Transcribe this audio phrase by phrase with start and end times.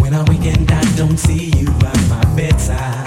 [0.00, 3.05] When I wake and I don't see you by my bedside.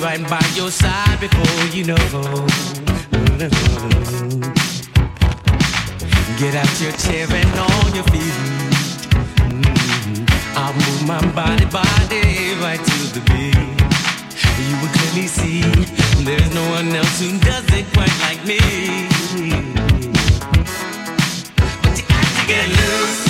[0.00, 1.96] right by your side before you know.
[6.38, 8.36] Get out your chair and on your feet.
[9.50, 10.24] Mm-hmm.
[10.56, 13.56] I'll move my body, body right to the beat.
[14.68, 15.62] You will clearly see
[16.24, 18.58] there's no one else who does it quite like me.
[21.82, 23.29] But you got to get loose.